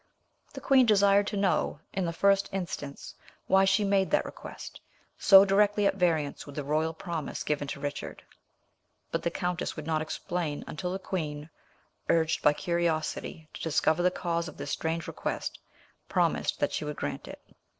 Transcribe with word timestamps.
The 0.53 0.61
queen 0.61 0.87
desired 0.87 1.27
to 1.27 1.37
know, 1.37 1.79
in 1.93 2.05
the 2.05 2.11
first 2.11 2.49
instance, 2.51 3.13
why 3.45 3.65
she 3.65 3.83
made 3.83 4.09
that 4.09 4.25
request, 4.25 4.81
so 5.15 5.45
directly 5.45 5.85
at 5.85 5.93
variance 5.93 6.47
with 6.47 6.55
the 6.55 6.63
royal 6.63 6.91
promise 6.95 7.43
given 7.43 7.67
to 7.67 7.79
Richard; 7.79 8.23
but 9.11 9.21
the 9.21 9.29
countess 9.29 9.75
would 9.75 9.85
not 9.85 10.01
explain 10.01 10.63
until 10.65 10.91
the 10.91 10.97
queen, 10.97 11.51
urged 12.09 12.41
by 12.41 12.51
curiosity 12.53 13.47
to 13.53 13.61
discover 13.61 14.01
the 14.01 14.09
cause 14.09 14.47
of 14.47 14.57
this 14.57 14.71
strange 14.71 15.05
request, 15.07 15.59
promised 16.09 16.59
that 16.59 16.73
she 16.73 16.83
would 16.83 16.95
grant 16.97 17.27
it. 17.27 17.39